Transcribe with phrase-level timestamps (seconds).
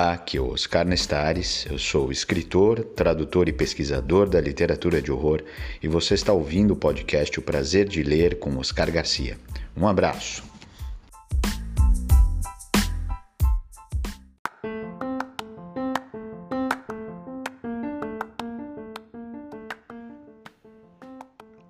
[0.00, 5.42] Olá, aqui é Oscar Nestares, eu sou escritor, tradutor e pesquisador da literatura de horror
[5.82, 9.36] e você está ouvindo o podcast O Prazer de Ler com Oscar Garcia.
[9.76, 10.42] Um abraço.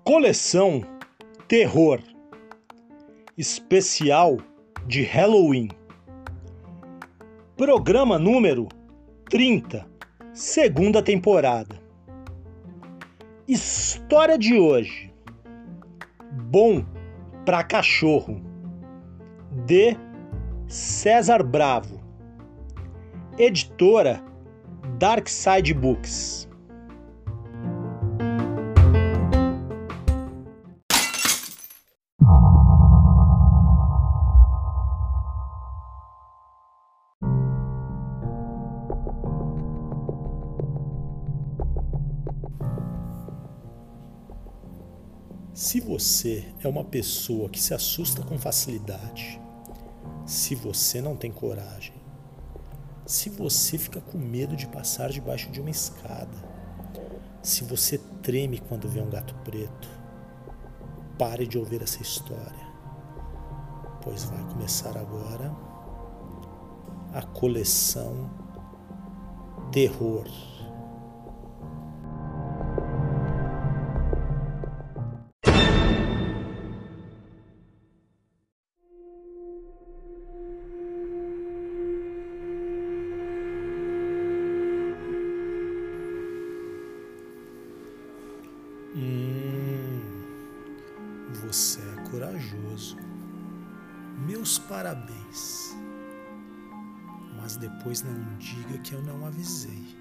[0.05, 0.85] Coleção
[1.49, 1.99] Terror
[3.37, 4.37] Especial
[4.87, 5.80] de Halloween.
[7.61, 8.67] Programa número
[9.29, 9.85] 30,
[10.33, 11.79] segunda temporada.
[13.47, 15.13] História de hoje.
[16.49, 16.83] Bom
[17.45, 18.41] pra cachorro.
[19.67, 19.95] De
[20.67, 22.01] César Bravo.
[23.37, 24.23] Editora
[24.97, 26.49] Dark Side Books.
[46.63, 49.41] É uma pessoa que se assusta com facilidade,
[50.25, 51.93] se você não tem coragem,
[53.05, 56.51] se você fica com medo de passar debaixo de uma escada,
[57.41, 59.89] se você treme quando vê um gato preto,
[61.17, 62.67] pare de ouvir essa história,
[64.03, 65.55] pois vai começar agora
[67.13, 68.29] a coleção
[69.71, 70.25] Terror.
[92.21, 92.97] Corajoso.
[94.27, 95.75] Meus parabéns.
[97.41, 99.99] Mas depois não diga que eu não avisei.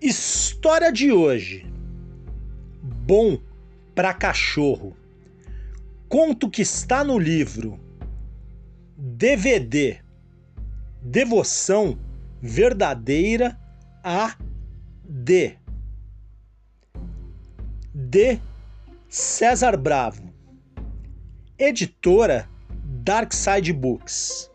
[0.00, 1.66] História de hoje.
[2.82, 3.49] Bom
[4.00, 4.96] pra cachorro.
[6.08, 7.78] Conto que está no livro
[8.96, 10.00] DVD
[11.02, 11.98] Devoção
[12.40, 13.60] Verdadeira
[14.02, 14.38] a
[15.04, 15.58] D.
[17.94, 18.40] De
[19.06, 20.32] César Bravo.
[21.58, 22.48] Editora
[23.04, 24.50] Dark Side Books.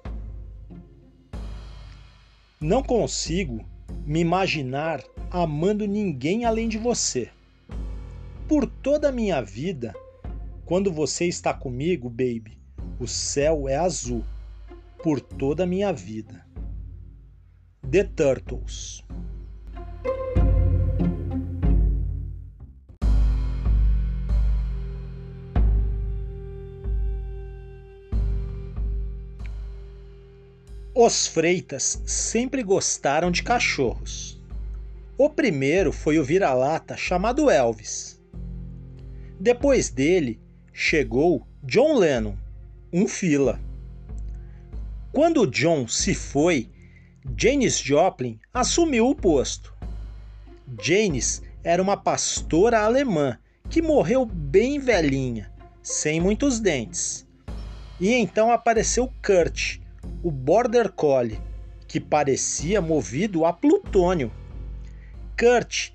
[2.59, 3.63] Não consigo
[4.07, 7.29] me imaginar amando ninguém além de você.
[8.85, 9.95] Toda a minha vida,
[10.63, 12.61] quando você está comigo, baby,
[12.99, 14.23] o céu é azul.
[15.01, 16.45] Por toda a minha vida.
[17.89, 19.03] The Turtles.
[30.93, 34.39] Os Freitas sempre gostaram de cachorros.
[35.17, 38.14] O primeiro foi o vira-lata chamado Elvis.
[39.45, 40.41] Depois dele
[40.73, 42.35] chegou John Lennon,
[42.91, 43.59] um fila.
[45.11, 46.67] Quando John se foi,
[47.37, 49.71] Janis Joplin assumiu o posto.
[50.81, 53.37] Janis era uma pastora alemã
[53.69, 55.53] que morreu bem velhinha,
[55.83, 57.27] sem muitos dentes.
[58.01, 59.77] E então apareceu Kurt,
[60.23, 61.39] o Border Collie,
[61.87, 64.31] que parecia movido a plutônio.
[65.39, 65.91] Kurt,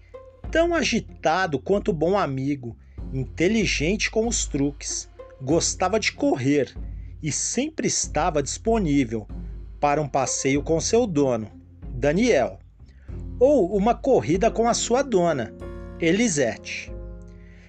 [0.53, 2.77] tão agitado quanto bom amigo,
[3.13, 5.09] inteligente com os truques,
[5.41, 6.75] gostava de correr
[7.23, 9.27] e sempre estava disponível
[9.79, 11.51] para um passeio com seu dono,
[11.95, 12.59] Daniel,
[13.39, 15.55] ou uma corrida com a sua dona,
[15.99, 16.93] Elisete.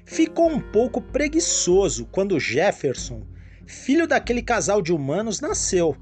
[0.05, 3.23] Ficou um pouco preguiçoso quando Jefferson,
[3.65, 5.95] filho daquele casal de humanos, nasceu.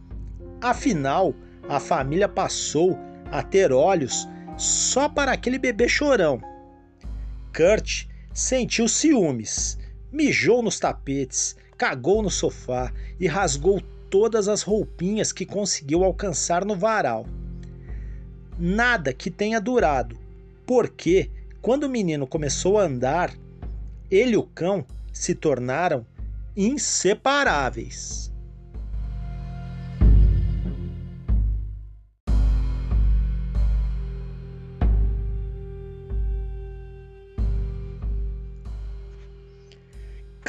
[0.60, 1.34] Afinal,
[1.68, 2.98] a família passou
[3.32, 4.28] a ter olhos
[4.58, 6.42] só para aquele bebê chorão.
[7.56, 8.08] Kurt
[8.40, 9.78] sentiu ciúmes,
[10.10, 16.74] mijou nos tapetes, cagou no sofá e rasgou todas as roupinhas que conseguiu alcançar no
[16.74, 17.26] varal.
[18.58, 20.18] Nada que tenha durado,
[20.66, 21.30] porque
[21.62, 23.34] quando o menino começou a andar,
[24.10, 26.06] ele e o cão se tornaram
[26.56, 28.32] inseparáveis.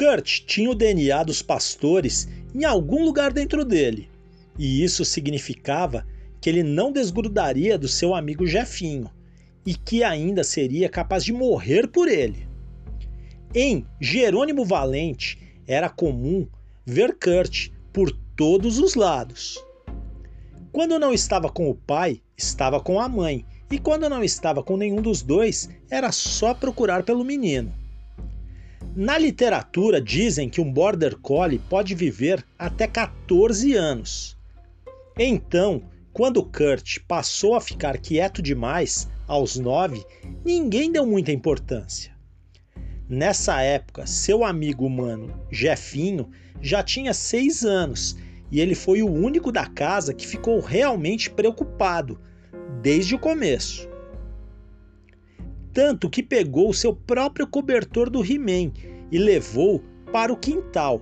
[0.01, 4.09] Kurt tinha o DNA dos pastores em algum lugar dentro dele,
[4.57, 6.07] e isso significava
[6.41, 9.11] que ele não desgrudaria do seu amigo Jefinho
[9.63, 12.47] e que ainda seria capaz de morrer por ele.
[13.53, 15.37] Em Jerônimo Valente
[15.67, 16.47] era comum
[16.83, 19.63] ver Kurt por todos os lados.
[20.71, 24.75] Quando não estava com o pai, estava com a mãe, e quando não estava com
[24.77, 27.80] nenhum dos dois, era só procurar pelo menino.
[28.95, 34.37] Na literatura dizem que um Border Collie pode viver até 14 anos.
[35.17, 40.03] Então, quando Kurt passou a ficar quieto demais, aos 9,
[40.43, 42.11] ninguém deu muita importância.
[43.07, 46.29] Nessa época, seu amigo humano Jefinho
[46.61, 48.17] já tinha 6 anos
[48.51, 52.19] e ele foi o único da casa que ficou realmente preocupado
[52.81, 53.90] desde o começo
[55.73, 58.71] tanto que pegou o seu próprio cobertor do He-Man
[59.11, 61.01] e levou para o quintal,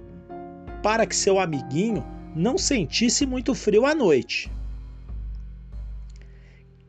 [0.83, 2.05] para que seu amiguinho
[2.35, 4.51] não sentisse muito frio à noite.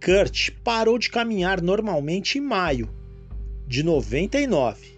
[0.03, 2.88] Kurt parou de caminhar normalmente em maio
[3.67, 4.94] de 99,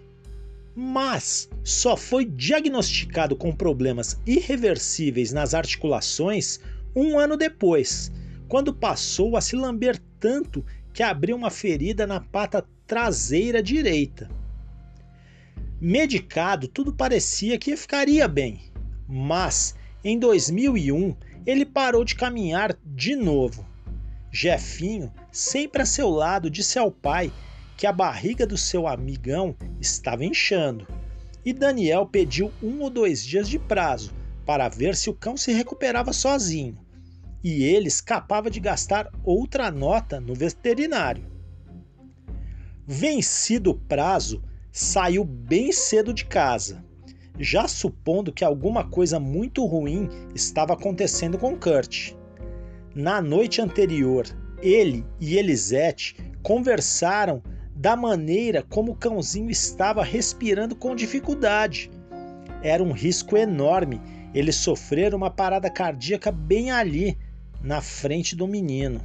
[0.75, 6.59] mas só foi diagnosticado com problemas irreversíveis nas articulações
[6.95, 8.11] um ano depois,
[8.47, 14.29] quando passou a se lamber tanto que abriu uma ferida na pata traseira direita.
[15.79, 18.61] Medicado, tudo parecia que ficaria bem,
[19.07, 21.15] mas em 2001
[21.45, 23.65] ele parou de caminhar de novo.
[24.31, 27.31] Jefinho, sempre a seu lado, disse ao pai
[27.77, 30.87] que a barriga do seu amigão estava inchando
[31.45, 34.13] e Daniel pediu um ou dois dias de prazo
[34.45, 36.77] para ver se o cão se recuperava sozinho
[37.43, 41.32] e ele escapava de gastar outra nota no veterinário.
[42.85, 46.83] Vencido o prazo, saiu bem cedo de casa,
[47.39, 52.13] já supondo que alguma coisa muito ruim estava acontecendo com Kurt.
[52.93, 54.25] Na noite anterior,
[54.61, 57.41] ele e Elisete conversaram
[57.73, 61.89] da maneira como o cãozinho estava respirando com dificuldade.
[62.61, 64.01] Era um risco enorme
[64.33, 67.17] ele sofrer uma parada cardíaca bem ali,
[67.61, 68.99] na frente do menino.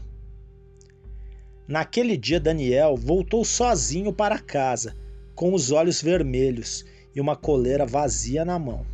[1.68, 4.96] Naquele dia, Daniel voltou sozinho para casa,
[5.34, 6.82] com os olhos vermelhos
[7.14, 8.86] e uma coleira vazia na mão.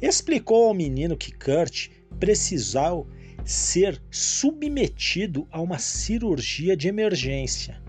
[0.00, 1.88] Explicou ao menino que Kurt
[2.20, 3.08] precisou
[3.44, 7.82] ser submetido a uma cirurgia de emergência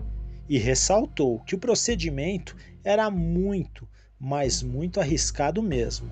[0.48, 3.86] e ressaltou que o procedimento era muito,
[4.18, 6.10] mas muito arriscado mesmo.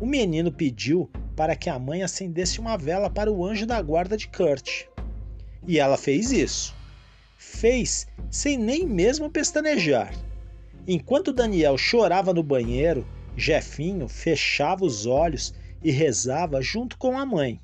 [0.00, 4.16] O menino pediu para que a mãe acendesse uma vela para o anjo da guarda
[4.16, 4.86] de Kurt.
[5.66, 6.74] E ela fez isso.
[7.36, 10.14] Fez sem nem mesmo pestanejar.
[10.86, 13.06] Enquanto Daniel chorava no banheiro,
[13.36, 17.60] Jefinho fechava os olhos e rezava junto com a mãe.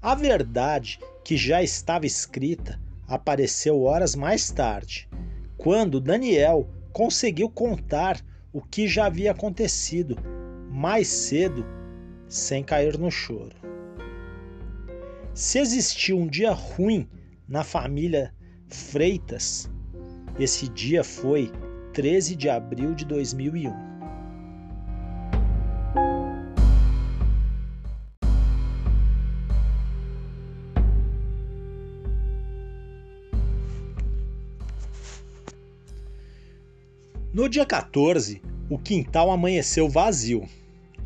[0.00, 2.78] A verdade que já estava escrita
[3.08, 5.08] apareceu horas mais tarde,
[5.56, 8.20] quando Daniel conseguiu contar
[8.52, 10.16] o que já havia acontecido
[10.70, 11.66] mais cedo
[12.28, 13.56] sem cair no choro.
[15.36, 17.06] Se existiu um dia ruim
[17.46, 18.32] na família
[18.68, 19.68] Freitas,
[20.40, 21.52] esse dia foi
[21.92, 23.70] 13 de abril de 2001.
[37.30, 38.40] No dia 14,
[38.70, 40.48] o quintal amanheceu vazio.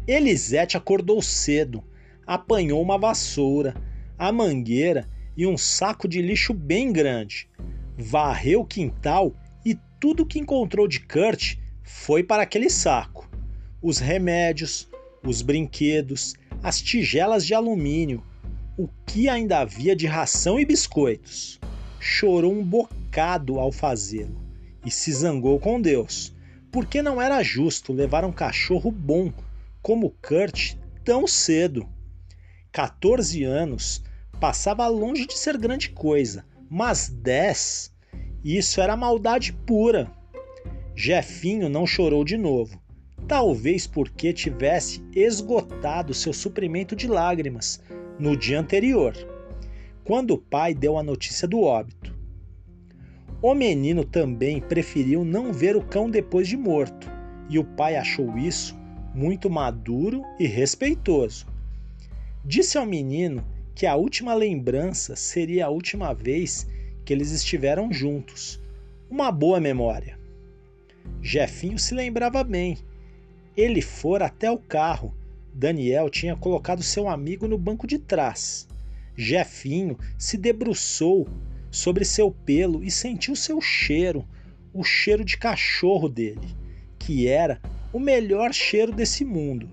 [0.07, 1.83] Elisete acordou cedo,
[2.25, 3.75] apanhou uma vassoura,
[4.21, 7.49] a mangueira e um saco de lixo bem grande,
[7.97, 9.35] varreu o quintal
[9.65, 13.27] e tudo que encontrou de Kurt foi para aquele saco.
[13.81, 14.87] Os remédios,
[15.25, 18.23] os brinquedos, as tigelas de alumínio,
[18.77, 21.59] o que ainda havia de ração e biscoitos.
[21.99, 24.39] Chorou um bocado ao fazê-lo
[24.85, 26.31] e se zangou com Deus,
[26.71, 29.33] porque não era justo levar um cachorro bom
[29.81, 31.89] como Kurt tão cedo.
[32.71, 34.03] 14 anos
[34.41, 37.95] passava longe de ser grande coisa, mas 10,
[38.43, 40.11] isso era maldade pura.
[40.97, 42.81] Jefinho não chorou de novo,
[43.29, 47.83] talvez porque tivesse esgotado seu suprimento de lágrimas
[48.19, 49.15] no dia anterior,
[50.05, 52.19] quando o pai deu a notícia do óbito.
[53.43, 57.11] O menino também preferiu não ver o cão depois de morto,
[57.49, 58.79] e o pai achou isso
[59.15, 61.47] muito maduro e respeitoso.
[62.45, 63.45] Disse ao menino
[63.81, 66.69] que a última lembrança seria a última vez
[67.03, 68.61] que eles estiveram juntos.
[69.09, 70.19] Uma boa memória.
[71.23, 72.77] Jefinho se lembrava bem.
[73.57, 75.15] Ele fora até o carro.
[75.55, 78.69] Daniel tinha colocado seu amigo no banco de trás.
[79.17, 81.27] Jefinho se debruçou
[81.71, 84.29] sobre seu pelo e sentiu seu cheiro,
[84.75, 86.55] o cheiro de cachorro dele,
[86.99, 87.59] que era
[87.95, 89.71] o melhor cheiro desse mundo.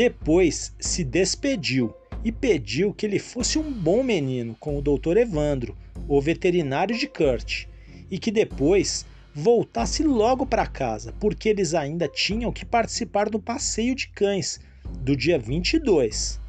[0.00, 5.18] Depois se despediu e pediu que ele fosse um bom menino com o Dr.
[5.18, 5.76] Evandro,
[6.08, 7.66] o veterinário de Kurt,
[8.10, 9.04] e que depois
[9.34, 14.58] voltasse logo para casa, porque eles ainda tinham que participar do passeio de cães
[15.02, 16.40] do dia 22.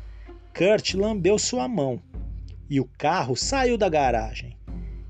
[0.57, 2.01] Kurt lambeu sua mão
[2.69, 4.55] e o carro saiu da garagem.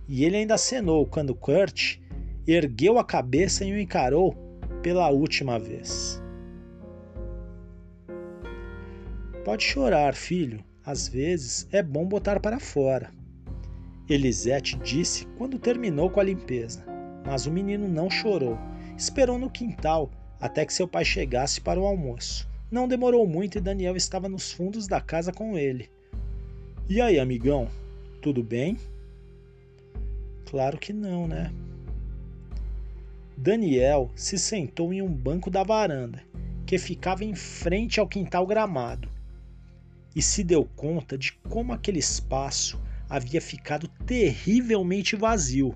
[0.07, 2.00] E ele ainda acenou quando Kurt
[2.48, 4.33] ergueu a cabeça e o encarou
[4.81, 6.19] pela última vez.
[9.43, 10.63] Pode chorar, filho.
[10.86, 13.12] Às vezes é bom botar para fora.
[14.07, 16.86] Elisete disse quando terminou com a limpeza.
[17.25, 18.57] Mas o menino não chorou.
[18.95, 22.48] Esperou no quintal até que seu pai chegasse para o almoço.
[22.69, 25.89] Não demorou muito e Daniel estava nos fundos da casa com ele.
[26.88, 27.67] E aí, amigão,
[28.21, 28.77] tudo bem?
[30.45, 31.51] Claro que não, né?
[33.36, 36.21] Daniel se sentou em um banco da varanda,
[36.65, 39.10] que ficava em frente ao quintal gramado,
[40.15, 45.75] e se deu conta de como aquele espaço havia ficado terrivelmente vazio.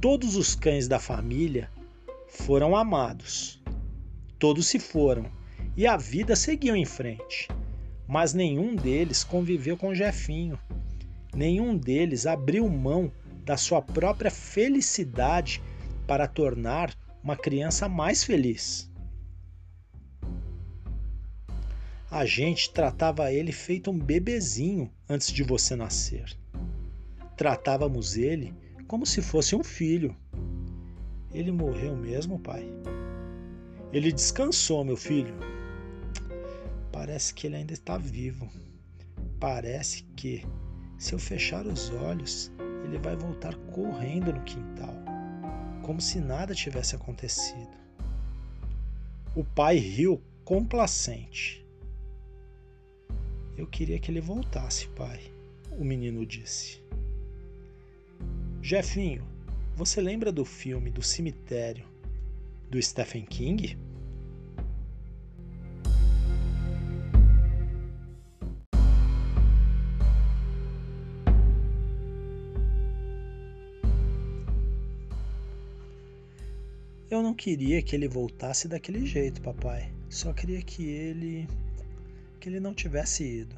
[0.00, 1.70] Todos os cães da família
[2.28, 3.62] foram amados.
[4.38, 5.30] Todos se foram
[5.76, 7.48] e a vida seguiu em frente
[8.10, 10.58] mas nenhum deles conviveu com Jefinho.
[11.32, 13.12] Nenhum deles abriu mão
[13.44, 15.62] da sua própria felicidade
[16.08, 16.92] para tornar
[17.22, 18.89] uma criança mais feliz.
[22.10, 26.36] A gente tratava ele feito um bebezinho antes de você nascer.
[27.36, 28.52] Tratávamos ele
[28.88, 30.16] como se fosse um filho.
[31.32, 32.68] Ele morreu mesmo, pai?
[33.92, 35.32] Ele descansou, meu filho.
[36.90, 38.50] Parece que ele ainda está vivo.
[39.38, 40.44] Parece que,
[40.98, 42.50] se eu fechar os olhos,
[42.84, 44.96] ele vai voltar correndo no quintal,
[45.84, 47.70] como se nada tivesse acontecido.
[49.36, 51.64] O pai riu complacente.
[53.60, 55.20] Eu queria que ele voltasse, pai,
[55.72, 56.82] o menino disse.
[58.62, 59.22] Jefinho,
[59.76, 61.84] você lembra do filme do cemitério
[62.70, 63.76] do Stephen King?
[77.10, 79.92] Eu não queria que ele voltasse daquele jeito, papai.
[80.08, 81.46] Só queria que ele.
[82.40, 83.54] Que ele não tivesse ido.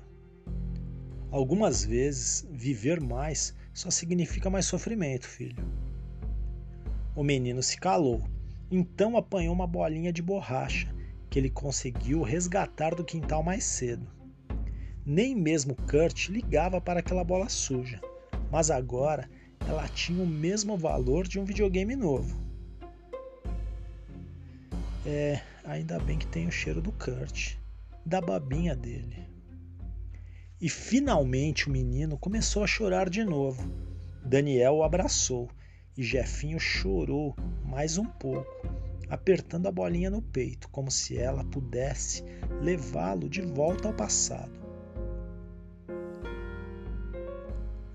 [1.31, 5.65] Algumas vezes, viver mais só significa mais sofrimento, filho.
[7.15, 8.23] O menino se calou,
[8.71, 10.93] então apanhou uma bolinha de borracha
[11.31, 14.07] que ele conseguiu resgatar do quintal mais cedo.
[15.07, 18.01] Nem mesmo Kurt ligava para aquela bola suja,
[18.51, 19.31] mas agora
[19.67, 22.39] ela tinha o mesmo valor de um videogame novo.
[25.07, 27.57] É, ainda bem que tem o cheiro do Kurt,
[28.05, 29.29] da babinha dele.
[30.61, 33.69] E finalmente o menino começou a chorar de novo.
[34.25, 35.51] Daniel o abraçou
[35.97, 38.67] e Jefinho chorou mais um pouco,
[39.09, 42.25] apertando a bolinha no peito, como se ela pudesse
[42.61, 44.63] levá-lo de volta ao passado.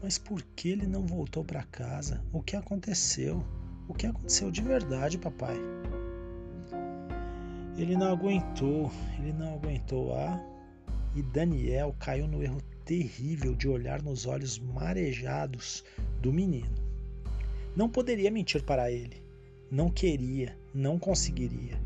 [0.01, 2.23] Mas por que ele não voltou para casa?
[2.31, 3.43] O que aconteceu?
[3.87, 5.57] O que aconteceu de verdade, papai?
[7.77, 10.43] Ele não aguentou, ele não aguentou a.
[11.15, 15.84] E Daniel caiu no erro terrível de olhar nos olhos marejados
[16.19, 16.74] do menino.
[17.75, 19.22] Não poderia mentir para ele.
[19.69, 21.79] Não queria, não conseguiria.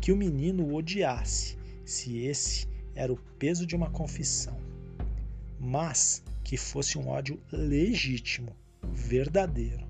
[0.00, 4.58] Que o menino o odiasse, se esse era o peso de uma confissão.
[5.60, 9.86] Mas que fosse um ódio legítimo, verdadeiro,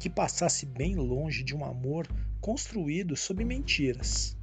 [0.00, 2.08] que passasse bem longe de um amor
[2.40, 4.36] construído sob mentiras.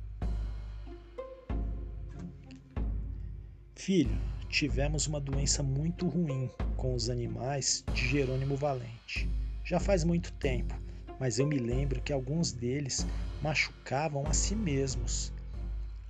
[3.84, 4.16] Filho,
[4.48, 9.28] tivemos uma doença muito ruim com os animais de Jerônimo Valente.
[9.64, 10.80] Já faz muito tempo,
[11.20, 13.08] mas eu me lembro que alguns deles
[13.42, 15.34] machucavam a si mesmos.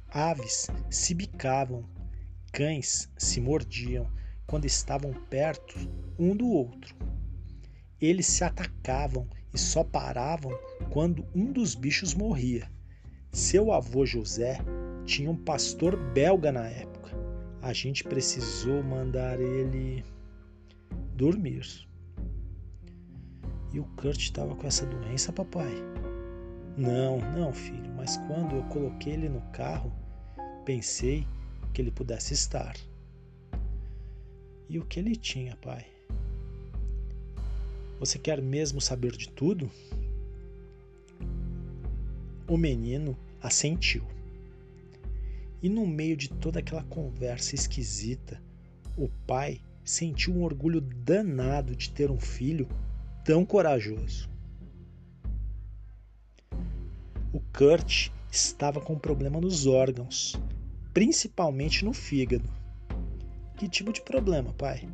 [0.10, 1.86] Aves se bicavam,
[2.52, 4.06] cães se mordiam
[4.46, 5.80] quando estavam perto
[6.20, 6.94] um do outro.
[8.02, 10.52] Eles se atacavam e só paravam
[10.90, 12.70] quando um dos bichos morria.
[13.32, 14.60] Seu avô José
[15.06, 17.01] tinha um pastor belga na época.
[17.62, 20.04] A gente precisou mandar ele
[21.16, 21.88] dormir.
[23.72, 25.72] E o Kurt estava com essa doença, papai?
[26.76, 29.94] Não, não, filho, mas quando eu coloquei ele no carro,
[30.66, 31.28] pensei
[31.74, 32.76] que ele pudesse estar.
[34.68, 35.86] E o que ele tinha, pai?
[38.00, 39.70] Você quer mesmo saber de tudo?
[42.48, 44.04] O menino assentiu.
[45.62, 48.42] E no meio de toda aquela conversa esquisita,
[48.98, 52.68] o pai sentiu um orgulho danado de ter um filho
[53.24, 54.30] tão corajoso.
[57.34, 60.40] O Kurt estava com problema nos órgãos,
[60.94, 62.50] principalmente no fígado.
[63.58, 64.90] Que tipo de problema, pai?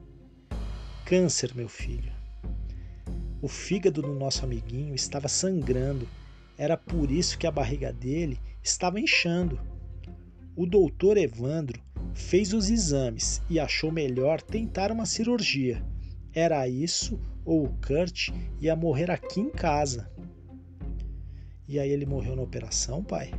[1.05, 2.12] Câncer, meu filho.
[3.41, 6.07] O fígado do nosso amiguinho estava sangrando.
[6.57, 9.59] Era por isso que a barriga dele estava inchando.
[10.57, 11.79] O doutor Evandro
[12.15, 15.85] fez os exames e achou melhor tentar uma cirurgia.
[16.33, 20.09] Era isso ou o Kurt ia morrer aqui em casa.
[21.67, 23.29] E aí ele morreu na operação, pai?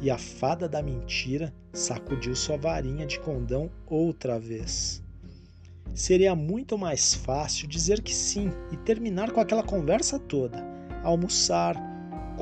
[0.00, 5.02] E a fada da mentira sacudiu sua varinha de condão outra vez.
[5.94, 10.64] Seria muito mais fácil dizer que sim e terminar com aquela conversa toda.
[11.04, 11.76] Almoçar,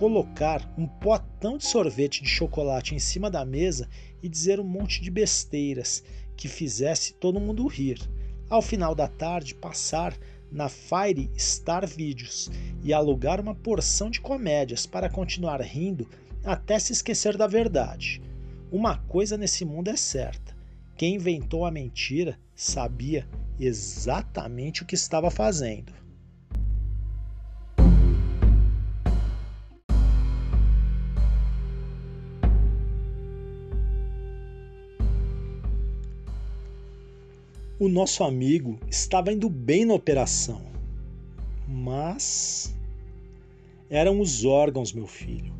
[0.00, 3.86] colocar um potão de sorvete de chocolate em cima da mesa
[4.22, 6.02] e dizer um monte de besteiras
[6.34, 8.00] que fizesse todo mundo rir.
[8.48, 10.16] Ao final da tarde, passar
[10.50, 12.50] na Fire Star Videos
[12.82, 16.08] e alugar uma porção de comédias para continuar rindo
[16.42, 18.22] até se esquecer da verdade.
[18.72, 20.56] Uma coisa nesse mundo é certa:
[20.96, 25.99] quem inventou a mentira sabia exatamente o que estava fazendo.
[37.80, 40.60] O nosso amigo estava indo bem na operação,
[41.66, 42.76] mas
[43.88, 45.54] eram os órgãos, meu filho.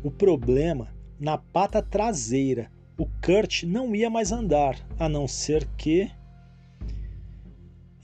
[0.00, 2.70] O problema na pata traseira.
[2.96, 6.08] O Kurt não ia mais andar, a não ser que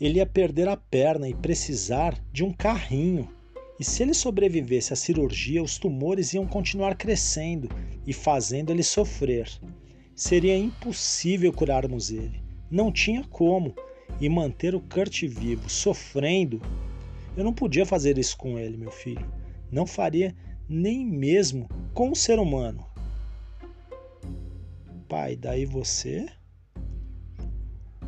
[0.01, 3.29] ele ia perder a perna e precisar de um carrinho.
[3.79, 7.69] E se ele sobrevivesse à cirurgia, os tumores iam continuar crescendo
[8.05, 9.49] e fazendo ele sofrer.
[10.17, 12.40] Seria impossível curarmos ele.
[12.71, 13.75] Não tinha como.
[14.21, 16.61] E manter o Kurt vivo, sofrendo.
[17.37, 19.27] Eu não podia fazer isso com ele, meu filho.
[19.71, 20.35] Não faria
[20.69, 22.85] nem mesmo com um ser humano.
[25.09, 26.27] Pai, daí você?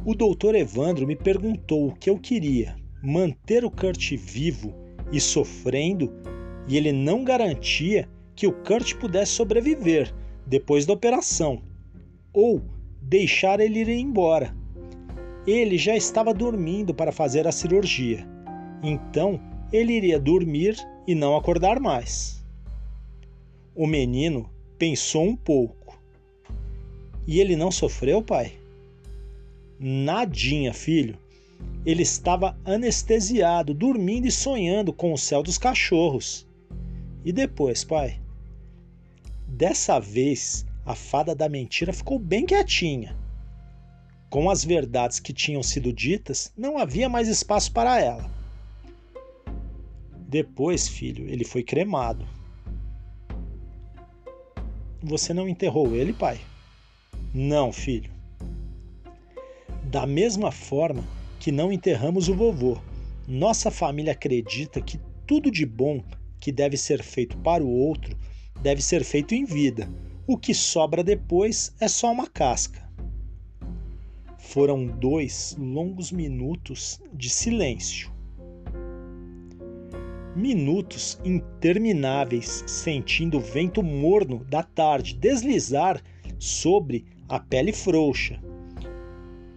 [0.04, 4.74] O doutor Evandro me perguntou o que eu queria: manter o Kurt vivo
[5.10, 6.12] e sofrendo,
[6.68, 10.12] e ele não garantia que o Kurt pudesse sobreviver
[10.46, 11.62] depois da operação,
[12.32, 12.62] ou
[13.02, 14.54] deixar ele ir embora.
[15.46, 18.26] Ele já estava dormindo para fazer a cirurgia,
[18.82, 19.40] então
[19.72, 22.44] ele iria dormir e não acordar mais.
[23.74, 25.98] O menino pensou um pouco.
[27.26, 28.52] E ele não sofreu, pai?
[29.78, 31.18] Nadinha, filho.
[31.84, 36.46] Ele estava anestesiado, dormindo e sonhando com o céu dos cachorros.
[37.24, 38.20] E depois, pai?
[39.46, 43.16] Dessa vez, a fada da mentira ficou bem quietinha.
[44.28, 48.30] Com as verdades que tinham sido ditas, não havia mais espaço para ela.
[50.16, 52.26] Depois, filho, ele foi cremado.
[55.02, 56.40] Você não enterrou ele, pai?
[57.34, 58.10] Não, filho.
[59.84, 61.04] Da mesma forma
[61.38, 62.78] que não enterramos o vovô,
[63.28, 66.02] nossa família acredita que tudo de bom
[66.40, 68.16] que deve ser feito para o outro
[68.62, 69.88] deve ser feito em vida.
[70.24, 72.88] O que sobra depois é só uma casca.
[74.38, 78.12] Foram dois longos minutos de silêncio.
[80.36, 86.00] Minutos intermináveis, sentindo o vento morno da tarde deslizar
[86.38, 88.40] sobre a pele frouxa,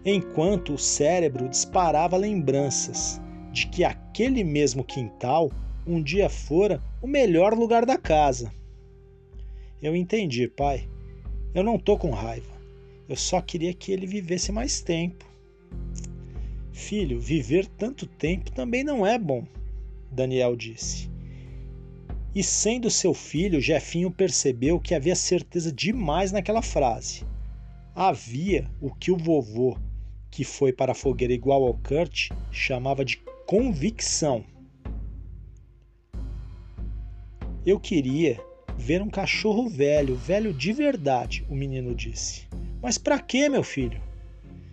[0.04, 3.20] enquanto o cérebro disparava lembranças
[3.52, 5.50] de que aquele mesmo quintal
[5.86, 8.50] um dia fora o melhor lugar da casa.
[9.82, 10.88] Eu entendi, pai.
[11.54, 12.52] Eu não tô com raiva.
[13.08, 15.24] Eu só queria que ele vivesse mais tempo.
[16.72, 19.46] Filho, viver tanto tempo também não é bom,
[20.10, 21.10] Daniel disse.
[22.34, 27.24] E sendo seu filho, Jefinho percebeu que havia certeza demais naquela frase.
[27.94, 29.78] Havia o que o vovô,
[30.30, 34.44] que foi para a fogueira igual ao Kurt, chamava de convicção.
[37.64, 38.38] Eu queria
[38.76, 42.46] ver um cachorro velho, velho de verdade, o menino disse.
[42.82, 44.00] Mas para que, meu filho?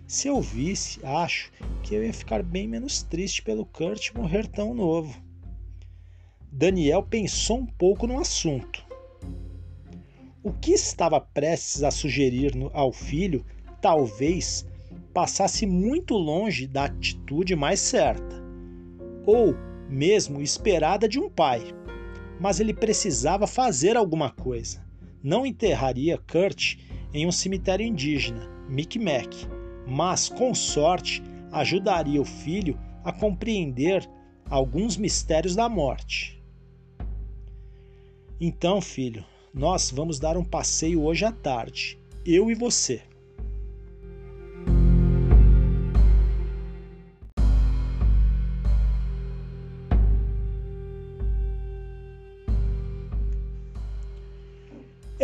[0.06, 1.50] Se eu visse, acho
[1.82, 5.18] que eu ia ficar bem menos triste pelo Kurt morrer tão novo.
[6.52, 8.84] Daniel pensou um pouco no assunto.
[10.42, 13.44] O que estava prestes a sugerir ao filho
[13.80, 14.66] talvez
[15.12, 18.42] passasse muito longe da atitude mais certa,
[19.26, 19.54] ou
[19.88, 21.62] mesmo esperada de um pai.
[22.40, 24.84] Mas ele precisava fazer alguma coisa.
[25.22, 26.76] Não enterraria Kurt
[27.12, 29.46] em um cemitério indígena, Micmac,
[29.86, 34.08] mas com sorte ajudaria o filho a compreender
[34.50, 36.42] alguns mistérios da morte.
[38.40, 43.02] Então, filho, nós vamos dar um passeio hoje à tarde, eu e você.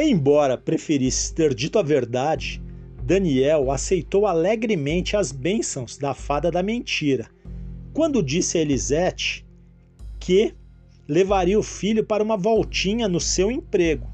[0.02, 2.62] Embora preferisse ter dito a verdade,
[3.04, 7.28] Daniel aceitou alegremente as bênçãos da fada da mentira,
[7.92, 9.46] quando disse a Elisete
[10.18, 10.54] que
[11.06, 14.10] levaria o filho para uma voltinha no seu emprego,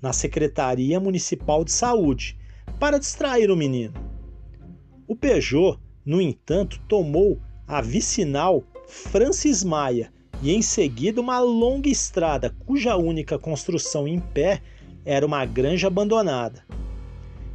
[0.00, 2.38] na Secretaria Municipal de Saúde,
[2.78, 3.94] para distrair o menino.
[5.08, 10.13] O Peugeot, no entanto, tomou a vicinal Francis Maia
[10.44, 14.60] e em seguida uma longa estrada cuja única construção em pé
[15.02, 16.62] era uma granja abandonada.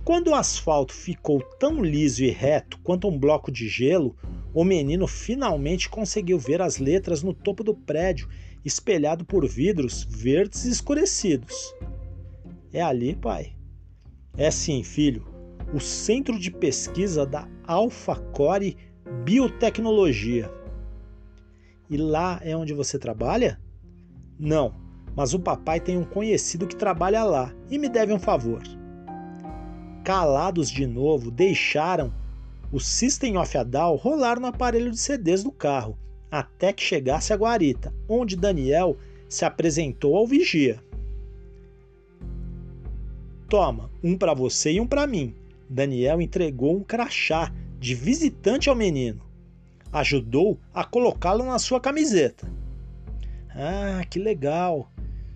[0.04, 4.16] Quando o asfalto ficou tão liso e reto quanto um bloco de gelo,
[4.52, 8.28] o menino finalmente conseguiu ver as letras no topo do prédio,
[8.66, 11.76] espelhado por vidros verdes escurecidos.
[12.74, 13.54] É ali, pai?
[14.36, 15.28] É sim, filho.
[15.76, 18.76] O Centro de Pesquisa da Alpha Core
[19.24, 20.59] Biotecnologia.
[21.90, 23.60] E lá é onde você trabalha?
[24.40, 24.74] Não,
[25.16, 28.62] mas o papai tem um conhecido que trabalha lá e me deve um favor.
[30.04, 32.14] Calados de novo, deixaram
[32.72, 35.98] o System of a Down rolar no aparelho de CDs do carro,
[36.32, 38.96] até que chegasse a guarita, onde Daniel
[39.28, 40.84] se apresentou ao vigia.
[43.50, 45.34] Toma, um para você e um para mim.
[45.68, 49.29] Daniel entregou um crachá de visitante ao menino.
[49.92, 52.52] Ajudou a colocá-lo na sua camiseta.
[53.50, 54.92] Ah, que legal!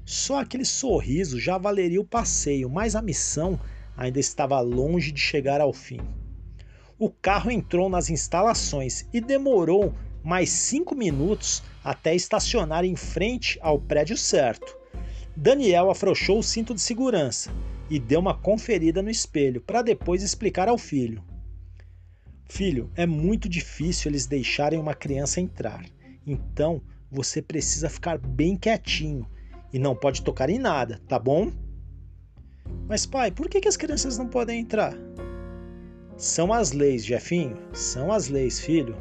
[0.06, 3.60] Só aquele sorriso já valeria o passeio, mas a missão
[3.98, 6.00] ainda estava longe de chegar ao fim.
[7.00, 13.80] O carro entrou nas instalações e demorou mais cinco minutos até estacionar em frente ao
[13.80, 14.78] prédio certo.
[15.36, 17.52] Daniel afrouxou o cinto de segurança
[17.90, 21.24] e deu uma conferida no espelho para depois explicar ao filho.
[22.54, 25.84] Filho, é muito difícil eles deixarem uma criança entrar,
[26.24, 29.28] então você precisa ficar bem quietinho
[29.74, 31.52] e não pode tocar em nada, tá bom?
[32.88, 34.96] Mas pai, por que, que as crianças não podem entrar?
[36.16, 38.96] São as leis, Jefinho, são as leis, filho.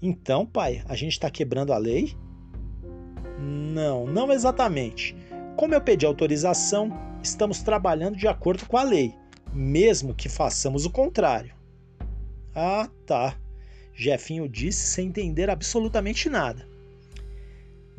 [0.00, 2.16] Então, pai, a gente está quebrando a lei?
[3.38, 5.14] Não, não exatamente.
[5.54, 6.90] Como eu pedi autorização,
[7.22, 9.14] estamos trabalhando de acordo com a lei,
[9.52, 11.57] mesmo que façamos o contrário.
[12.60, 13.38] Ah, tá.
[13.94, 16.66] Jefinho disse sem entender absolutamente nada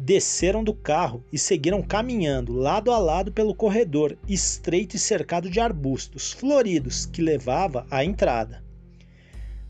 [0.02, 5.60] desceram do carro e seguiram caminhando lado a lado pelo corredor estreito e cercado de
[5.60, 8.64] arbustos floridos que levava à entrada.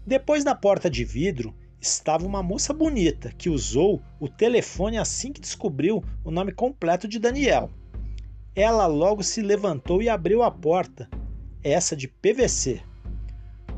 [0.06, 5.42] Depois da porta de vidro estava uma moça bonita que usou o telefone assim que
[5.42, 7.72] descobriu o nome completo de Daniel.
[8.56, 11.10] Ela logo se levantou e abriu a porta,
[11.64, 12.82] essa de PVC.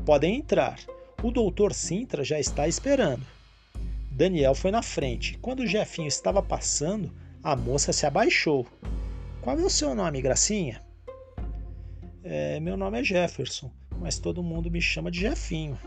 [0.04, 0.78] Podem entrar.
[1.22, 3.24] O doutor Sintra já está esperando.
[4.10, 5.38] Daniel foi na frente.
[5.38, 8.66] Quando o Jefinho estava passando, a moça se abaixou.
[9.40, 10.82] Qual é o seu nome, Gracinha?
[12.24, 15.78] É, meu nome é Jefferson, mas todo mundo me chama de Jefinho.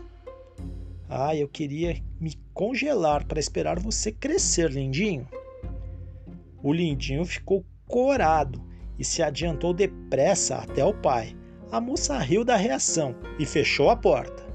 [1.08, 5.28] Ah, eu queria me congelar para esperar você crescer, lindinho.
[6.62, 8.64] O lindinho ficou corado
[8.98, 11.36] e se adiantou depressa até o pai.
[11.70, 14.45] A moça riu da reação e fechou a porta.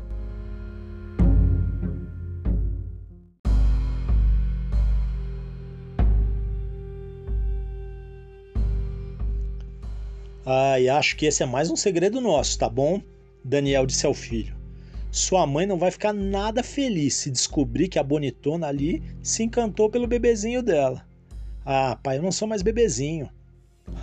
[10.54, 13.02] Ai, acho que esse é mais um segredo nosso, tá bom?
[13.42, 14.54] Daniel disse ao filho.
[15.10, 19.90] Sua mãe não vai ficar nada feliz se descobrir que a bonitona ali se encantou
[19.90, 21.08] pelo bebezinho dela.
[21.66, 23.30] Ah, pai, eu não sou mais bebezinho.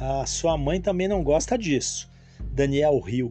[0.01, 2.11] Ah, sua mãe também não gosta disso.
[2.51, 3.31] Daniel riu.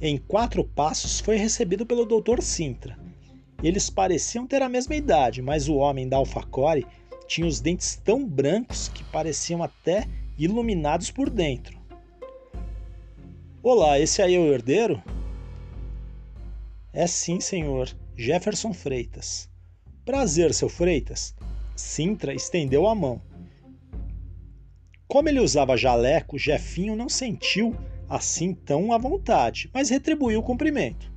[0.00, 2.42] Em quatro passos foi recebido pelo Dr.
[2.42, 2.98] Sintra.
[3.62, 6.84] Eles pareciam ter a mesma idade, mas o homem da alfacore
[7.28, 10.08] tinha os dentes tão brancos que pareciam até
[10.44, 11.78] iluminados por dentro.
[13.62, 15.02] Olá, esse aí é o herdeiro?
[16.94, 17.94] É sim, senhor.
[18.16, 19.50] Jefferson Freitas.
[20.02, 21.34] Prazer, seu Freitas.
[21.76, 23.20] Sintra estendeu a mão.
[25.06, 27.76] Como ele usava jaleco, Jefinho não sentiu
[28.08, 31.12] assim tão à vontade, mas retribuiu o cumprimento.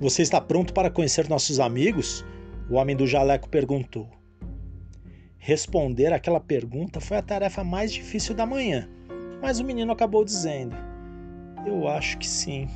[0.00, 2.24] Você está pronto para conhecer nossos amigos?
[2.68, 4.17] O homem do jaleco perguntou.
[5.38, 8.88] Responder aquela pergunta foi a tarefa mais difícil da manhã,
[9.40, 10.76] mas o menino acabou dizendo:
[11.64, 12.68] Eu acho que sim.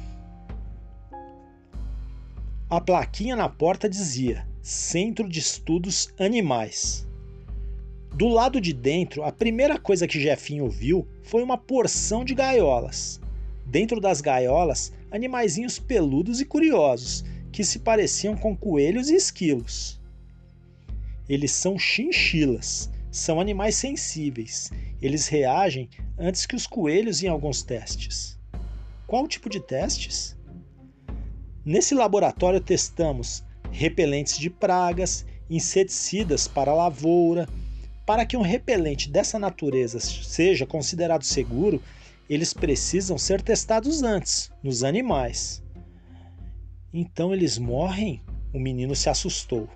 [2.70, 7.06] A plaquinha na porta dizia: Centro de Estudos Animais.
[8.14, 13.20] Do lado de dentro, a primeira coisa que Jefinho viu foi uma porção de gaiolas.
[13.66, 20.00] Dentro das gaiolas, animaizinhos peludos e curiosos, que se pareciam com coelhos e esquilos.
[21.28, 24.70] Eles são chinchilas, são animais sensíveis.
[25.00, 28.38] Eles reagem antes que os coelhos em alguns testes.
[29.06, 30.36] Qual tipo de testes?
[31.64, 37.48] Nesse laboratório testamos repelentes de pragas, inseticidas para lavoura.
[38.04, 41.80] Para que um repelente dessa natureza seja considerado seguro,
[42.28, 45.62] eles precisam ser testados antes, nos animais.
[46.92, 48.22] Então eles morrem?
[48.52, 49.68] O menino se assustou.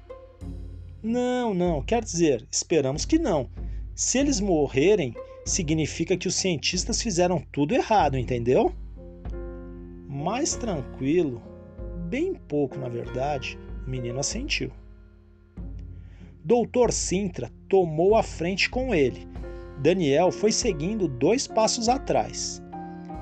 [1.09, 3.49] Não, não, quer dizer, esperamos que não.
[3.95, 5.15] Se eles morrerem,
[5.45, 8.75] significa que os cientistas fizeram tudo errado, entendeu?
[10.09, 11.41] Mais tranquilo,
[12.09, 14.73] bem pouco, na verdade, o menino assentiu.
[16.45, 19.29] Doutor Sintra tomou a frente com ele.
[19.79, 22.61] Daniel foi seguindo dois passos atrás.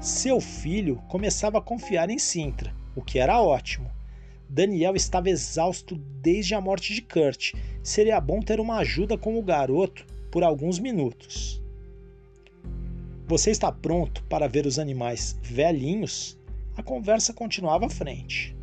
[0.01, 3.94] Seu filho começava a confiar em Sintra, o que era ótimo.
[4.55, 7.55] Daniel estava exausto desde a morte de Kurt.
[7.83, 11.61] Seria bom ter uma ajuda com o garoto por alguns minutos.
[13.27, 16.39] Você está pronto para ver os animais velhinhos?
[16.77, 18.57] A conversa continuava à frente.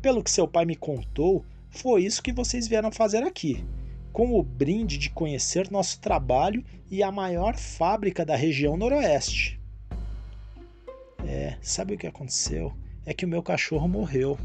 [0.00, 3.64] Pelo que seu pai me contou, foi isso que vocês vieram fazer aqui,
[4.12, 9.60] com o brinde de conhecer nosso trabalho e a maior fábrica da região noroeste.
[11.24, 12.72] É, sabe o que aconteceu?
[13.06, 14.36] É que o meu cachorro morreu.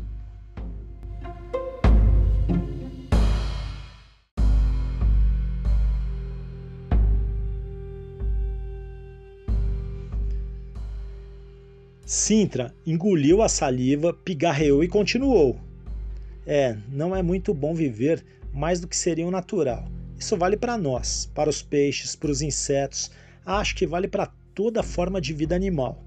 [12.27, 15.57] Sintra engoliu a saliva, pigarreou e continuou.
[16.45, 18.21] É, não é muito bom viver
[18.53, 19.87] mais do que seria o natural.
[20.19, 23.09] Isso vale para nós, para os peixes, para os insetos,
[23.45, 26.03] acho que vale para toda forma de vida animal.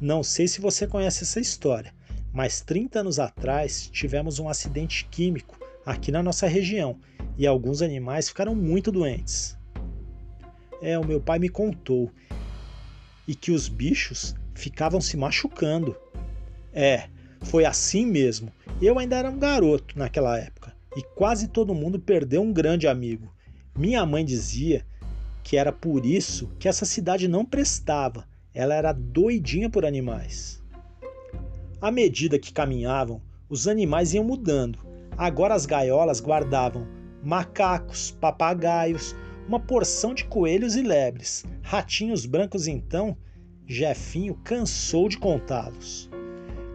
[0.00, 1.92] Não sei se você conhece essa história,
[2.32, 7.00] mas 30 anos atrás tivemos um acidente químico aqui na nossa região
[7.36, 9.58] e alguns animais ficaram muito doentes.
[10.80, 12.12] É, o meu pai me contou.
[13.26, 15.96] E que os bichos ficavam se machucando.
[16.72, 17.08] É,
[17.42, 18.52] foi assim mesmo.
[18.80, 23.32] Eu ainda era um garoto naquela época e quase todo mundo perdeu um grande amigo.
[23.76, 24.84] Minha mãe dizia
[25.42, 28.26] que era por isso que essa cidade não prestava.
[28.52, 30.62] Ela era doidinha por animais.
[31.80, 34.78] À medida que caminhavam, os animais iam mudando.
[35.16, 36.86] Agora as gaiolas guardavam
[37.24, 39.16] macacos, papagaios,
[39.48, 41.44] uma porção de coelhos e lebres.
[41.62, 43.16] Ratinhos brancos então
[43.66, 46.10] Jefinho cansou de contá-los.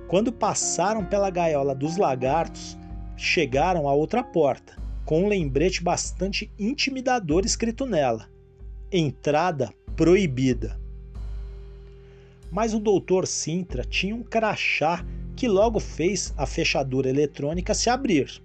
[0.07, 2.75] Quando passaram pela gaiola dos lagartos,
[3.15, 4.75] chegaram a outra porta,
[5.05, 8.27] com um lembrete bastante intimidador escrito nela:
[8.91, 10.79] Entrada proibida.
[12.51, 18.41] Mas o doutor Sintra tinha um crachá que logo fez a fechadura eletrônica se abrir.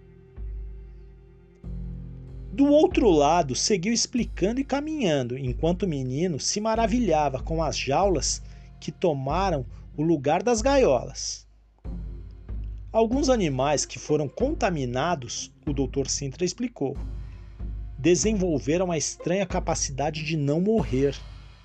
[2.54, 8.40] Do outro lado, seguiu explicando e caminhando, enquanto o menino se maravilhava com as jaulas
[8.78, 11.48] que tomaram o lugar das gaiolas.
[12.92, 16.06] Alguns animais que foram contaminados, o Dr.
[16.06, 16.96] Sintra explicou,
[17.98, 21.16] desenvolveram a estranha capacidade de não morrer.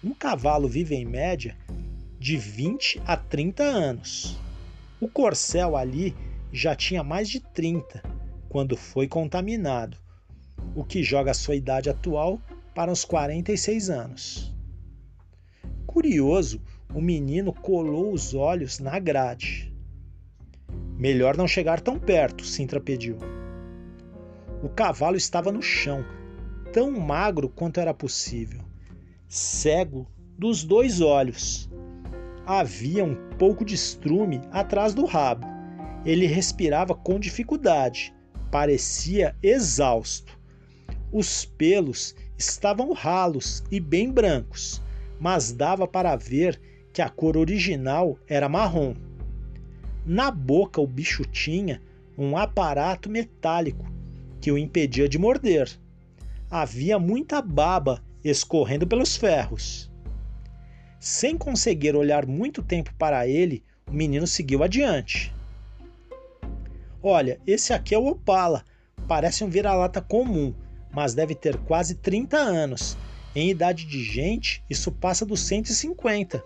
[0.03, 1.55] Um cavalo vive em média
[2.17, 4.39] de 20 a 30 anos.
[4.99, 6.15] O corcel ali
[6.51, 8.01] já tinha mais de 30
[8.49, 9.95] quando foi contaminado,
[10.75, 12.39] o que joga a sua idade atual
[12.73, 14.55] para os 46 anos.
[15.85, 16.61] Curioso,
[16.93, 19.73] o menino colou os olhos na grade.
[20.97, 23.17] Melhor não chegar tão perto, Sintra pediu.
[24.63, 26.03] O cavalo estava no chão,
[26.73, 28.61] tão magro quanto era possível,
[29.27, 31.69] cego dos dois olhos.
[32.45, 35.45] Havia um pouco de estrume atrás do rabo.
[36.05, 38.13] Ele respirava com dificuldade,
[38.49, 40.38] parecia exausto.
[41.11, 44.81] Os pelos estavam ralos e bem brancos,
[45.19, 46.59] mas dava para ver
[46.93, 48.93] que a cor original era marrom.
[50.05, 51.81] Na boca, o bicho tinha
[52.17, 53.85] um aparato metálico
[54.39, 55.69] que o impedia de morder.
[56.49, 59.89] Havia muita baba escorrendo pelos ferros.
[60.99, 65.33] Sem conseguir olhar muito tempo para ele, o menino seguiu adiante.
[67.01, 68.65] Olha, esse aqui é o Opala.
[69.07, 70.53] Parece um vira-lata comum,
[70.91, 72.97] mas deve ter quase 30 anos.
[73.35, 76.43] Em idade de gente, isso passa dos 150.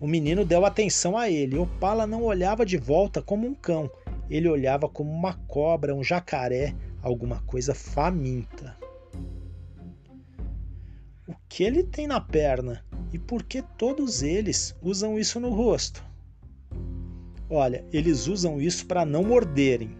[0.00, 1.56] O menino deu atenção a ele.
[1.56, 3.90] O Pala não olhava de volta como um cão.
[4.28, 8.76] Ele olhava como uma cobra, um jacaré, alguma coisa faminta.
[11.26, 12.84] O que ele tem na perna?
[13.12, 16.04] E por que todos eles usam isso no rosto?
[17.48, 19.96] Olha, eles usam isso para não morderem.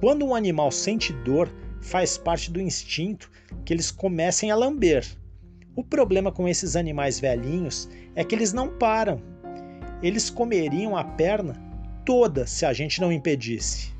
[0.00, 1.52] Quando um animal sente dor,
[1.86, 3.30] faz parte do instinto
[3.64, 5.06] que eles comecem a lamber.
[5.76, 9.22] O problema com esses animais velhinhos é que eles não param.
[10.02, 11.54] Eles comeriam a perna
[12.04, 13.94] toda se a gente não impedisse.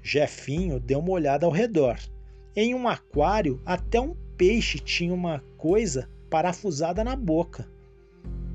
[0.00, 1.98] Jefinho deu uma olhada ao redor.
[2.54, 7.68] Em um aquário, até um peixe tinha uma coisa parafusada na boca,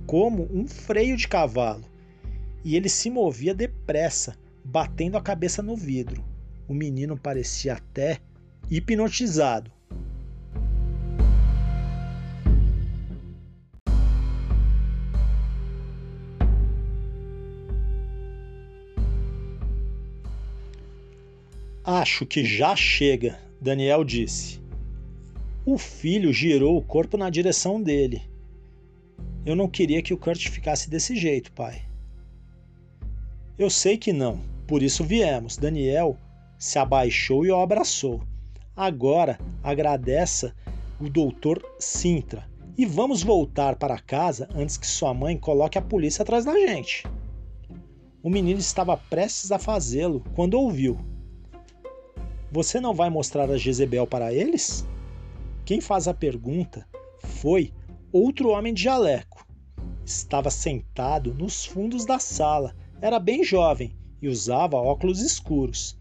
[0.08, 1.84] como um freio de cavalo,
[2.64, 6.24] e ele se movia depressa, batendo a cabeça no vidro.
[6.67, 8.19] O menino parecia até
[8.69, 9.71] hipnotizado.
[21.84, 24.60] Acho que já chega, Daniel disse.
[25.63, 28.23] O filho girou o corpo na direção dele.
[29.45, 31.84] Eu não queria que o Kurt ficasse desse jeito, pai.
[33.58, 35.58] Eu sei que não, por isso viemos.
[35.58, 36.17] Daniel
[36.58, 38.22] se abaixou e o abraçou.
[38.76, 40.56] Agora agradeça
[41.00, 46.24] o doutor Sintra e vamos voltar para casa antes que sua mãe coloque a polícia
[46.24, 47.06] atrás da gente.
[48.22, 50.98] O menino estava prestes a fazê-lo quando ouviu.
[52.52, 54.86] Você não vai mostrar a Jezebel para eles?
[55.65, 56.88] Quem faz a pergunta
[57.22, 57.74] foi
[58.12, 59.46] outro homem de jaleco.
[60.04, 65.98] Estava sentado nos fundos da sala, era bem jovem e usava óculos escuros.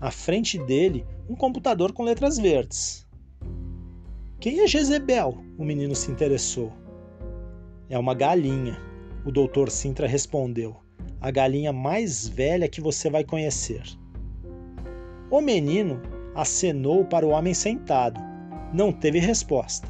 [0.00, 3.04] À frente dele, um computador com letras verdes.
[4.38, 5.42] Quem é Jezebel?
[5.58, 6.72] O menino se interessou.
[7.90, 8.80] É uma galinha,
[9.26, 10.76] o doutor Sintra respondeu.
[11.20, 13.82] A galinha mais velha que você vai conhecer.
[15.28, 16.00] O menino
[16.32, 18.20] acenou para o homem sentado.
[18.72, 19.88] Não teve resposta.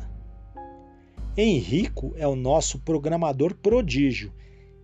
[1.37, 4.33] Henrico é o nosso programador prodígio.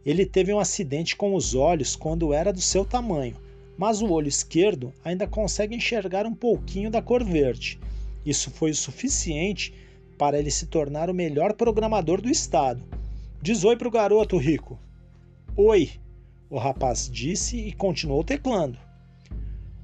[0.05, 3.37] Ele teve um acidente com os olhos quando era do seu tamanho,
[3.77, 7.79] mas o olho esquerdo ainda consegue enxergar um pouquinho da cor verde.
[8.25, 9.75] Isso foi o suficiente
[10.19, 12.85] para ele se tornar o melhor programador do estado.
[13.43, 14.79] Diz oi para o garoto, Rico.
[15.57, 15.91] Oi,
[16.49, 18.79] o rapaz disse e continuou teclando.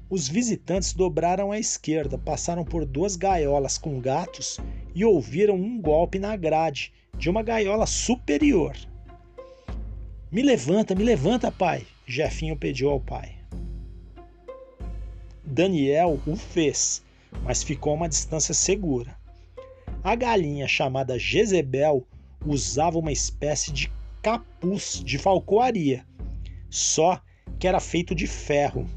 [0.09, 4.59] Os visitantes dobraram à esquerda, passaram por duas gaiolas com gatos
[4.93, 8.75] e ouviram um golpe na grade de uma gaiola superior.
[10.31, 13.40] Me levanta, me levanta, pai, Jefinho pediu ao pai.
[15.51, 17.03] Daniel o fez,
[17.43, 19.19] mas ficou a uma distância segura.
[20.01, 22.07] A galinha chamada Jezebel
[22.45, 23.91] usava uma espécie de
[24.21, 26.05] capuz de falcoaria,
[26.69, 27.21] só
[27.59, 28.89] que era feito de ferro.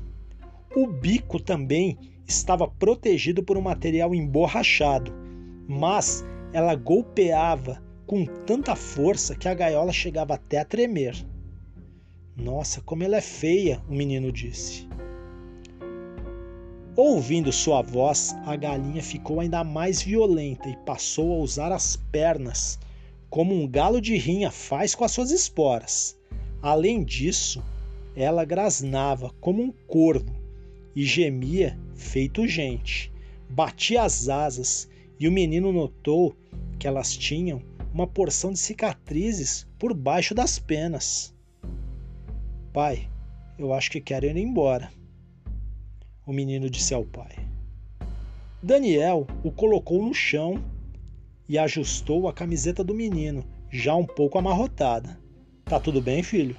[0.76, 5.12] O bico também estava protegido por um material emborrachado,
[5.66, 11.16] mas ela golpeava com tanta força que a gaiola chegava até a tremer.
[12.36, 14.88] Nossa, como ela é feia, o menino disse.
[16.96, 22.78] Ouvindo sua voz, a galinha ficou ainda mais violenta e passou a usar as pernas,
[23.28, 26.16] como um galo de rinha faz com as suas esporas.
[26.62, 27.60] Além disso,
[28.14, 30.32] ela grasnava como um corvo
[30.94, 33.10] e gemia feito gente.
[33.50, 34.88] Batia as asas
[35.18, 36.36] e o menino notou
[36.78, 37.60] que elas tinham
[37.92, 41.34] uma porção de cicatrizes por baixo das penas.
[42.72, 43.08] Pai,
[43.58, 44.92] eu acho que quero ir embora.
[46.26, 47.36] O menino disse ao pai.
[48.62, 50.62] Daniel o colocou no chão
[51.46, 55.20] e ajustou a camiseta do menino, já um pouco amarrotada.
[55.66, 56.56] Tá tudo bem, filho?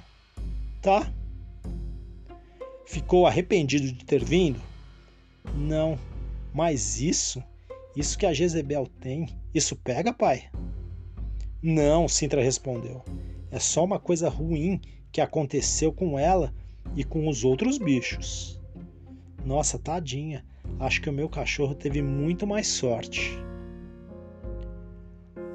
[0.80, 1.12] Tá.
[2.86, 4.60] Ficou arrependido de ter vindo?
[5.56, 5.98] Não,
[6.54, 7.42] mas isso,
[7.96, 10.48] isso que a Jezebel tem, isso pega, pai?
[11.60, 13.02] Não, Sintra respondeu.
[13.50, 16.54] É só uma coisa ruim que aconteceu com ela
[16.94, 18.55] e com os outros bichos.
[19.46, 20.44] Nossa, tadinha,
[20.80, 23.38] acho que o meu cachorro teve muito mais sorte.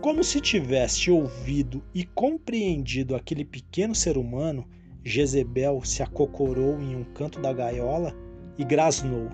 [0.01, 4.65] Como se tivesse ouvido e compreendido aquele pequeno ser humano,
[5.03, 8.15] Jezebel se acocorou em um canto da gaiola
[8.57, 9.27] e grasnou.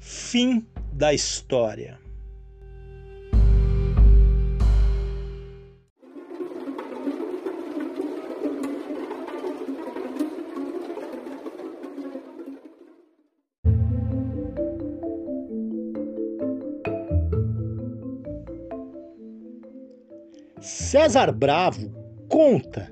[0.00, 2.00] Fim da história.
[20.90, 21.90] César Bravo
[22.30, 22.90] conta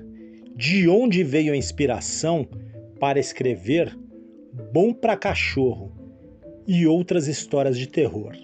[0.55, 2.47] de onde veio a inspiração
[2.99, 3.97] para escrever
[4.71, 5.91] Bom para Cachorro
[6.67, 8.35] e outras histórias de terror.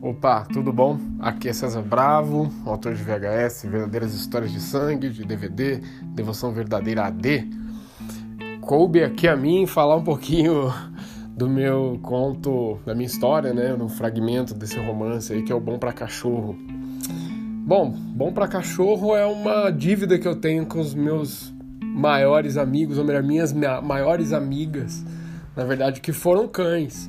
[0.00, 0.98] Opa, tudo bom?
[1.20, 5.82] Aqui é César Bravo, autor de VHS, Verdadeiras Histórias de Sangue, de DVD,
[6.14, 7.65] Devoção Verdadeira AD
[8.66, 10.74] coube aqui a mim falar um pouquinho
[11.36, 15.60] do meu conto, da minha história, né, no fragmento desse romance aí que é o
[15.60, 16.56] Bom para Cachorro.
[17.64, 22.98] Bom, Bom para Cachorro é uma dívida que eu tenho com os meus maiores amigos,
[22.98, 25.04] ou melhor, minhas maiores amigas,
[25.54, 27.08] na verdade, que foram cães.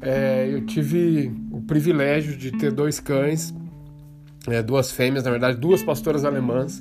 [0.00, 3.52] É, eu tive o privilégio de ter dois cães,
[4.46, 6.80] é, duas fêmeas, na verdade, duas pastoras alemãs.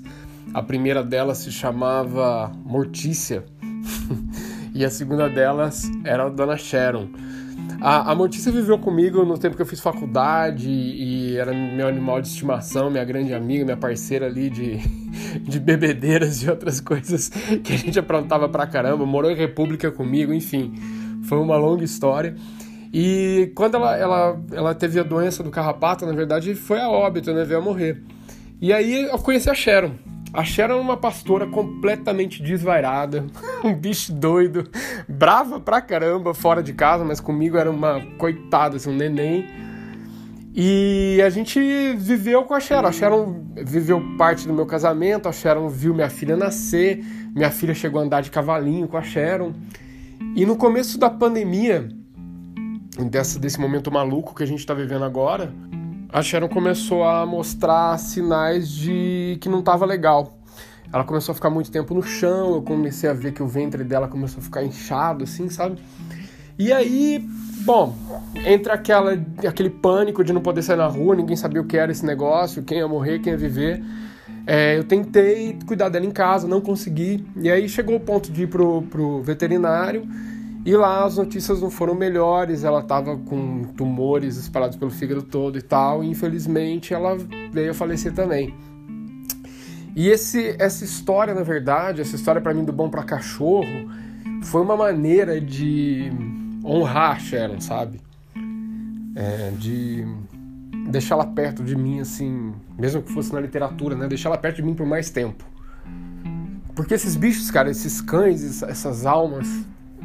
[0.53, 3.43] A primeira delas se chamava Mortícia
[4.73, 7.07] e a segunda delas era a Dona Sharon.
[7.81, 12.21] A, a Mortícia viveu comigo no tempo que eu fiz faculdade e, era meu animal
[12.21, 14.79] de estimação, minha grande amiga, minha parceira ali de,
[15.47, 19.05] de bebedeiras e outras coisas que a gente aprontava pra caramba.
[19.05, 20.73] Morou em República comigo, enfim,
[21.23, 22.35] foi uma longa história.
[22.93, 27.31] E quando ela, ela, ela teve a doença do carrapato, na verdade, foi a óbito,
[27.33, 27.45] né?
[27.45, 28.01] Veio a morrer.
[28.59, 29.91] E aí eu conheci a Sharon.
[30.31, 33.25] A Sharon uma pastora completamente desvairada,
[33.63, 34.69] um bicho doido,
[35.07, 39.47] brava pra caramba fora de casa, mas comigo era uma coitada, assim, um neném.
[40.53, 41.59] E a gente
[41.95, 42.87] viveu com a Sharon.
[42.87, 47.03] A Sharon viveu parte do meu casamento, a Sharon viu minha filha nascer,
[47.35, 49.53] minha filha chegou a andar de cavalinho com a Sharon.
[50.35, 51.89] E no começo da pandemia,
[53.09, 55.53] desse, desse momento maluco que a gente está vivendo agora,
[56.11, 60.33] a Sharon começou a mostrar sinais de que não estava legal.
[60.91, 63.83] Ela começou a ficar muito tempo no chão, eu comecei a ver que o ventre
[63.83, 65.79] dela começou a ficar inchado, assim, sabe?
[66.57, 67.23] E aí,
[67.63, 67.95] bom,
[68.43, 69.13] entre aquela,
[69.47, 72.63] aquele pânico de não poder sair na rua, ninguém sabia o que era esse negócio,
[72.63, 73.83] quem ia morrer, quem ia viver.
[74.47, 77.23] É, eu tentei cuidar dela em casa, não consegui.
[77.37, 80.07] E aí chegou o ponto de ir pro, pro veterinário
[80.69, 85.57] e lá as notícias não foram melhores, ela estava com tumores espalhados pelo fígado todo
[85.57, 87.17] e tal, e infelizmente ela
[87.51, 88.53] veio a falecer também.
[89.95, 93.65] E esse, essa história, na verdade, essa história para mim do bom para cachorro,
[94.43, 96.11] foi uma maneira de
[96.63, 97.99] honrar a Sharon, sabe?
[99.15, 100.05] É, de
[100.91, 104.07] deixar ela perto de mim, assim, mesmo que fosse na literatura, né?
[104.07, 105.43] Deixar ela perto de mim por mais tempo.
[106.75, 109.47] Porque esses bichos, cara, esses cães, essas almas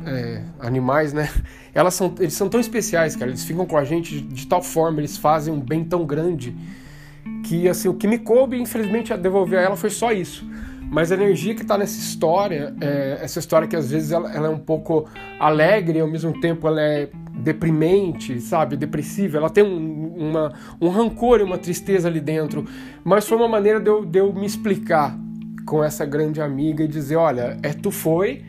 [0.07, 1.29] é, animais, né?
[1.75, 3.31] Elas são, eles são tão especiais, cara.
[3.31, 6.57] Eles ficam com a gente de, de, tal forma, eles fazem um bem tão grande
[7.45, 10.49] que, assim, o que me coube, infelizmente, a devolver a ela foi só isso.
[10.95, 14.47] Mas a energia que está nessa história, é, essa história que às vezes ela, ela,
[14.47, 15.09] é um pouco
[15.41, 18.77] alegre ao mesmo tempo ela é deprimente, sabe?
[18.77, 19.39] Depressiva.
[19.39, 22.65] Ela tem um, uma, um rancor e uma tristeza ali dentro.
[23.03, 25.19] Mas foi uma maneira de eu, de eu me explicar
[25.67, 28.45] com essa grande amiga e dizer: olha, é tu foi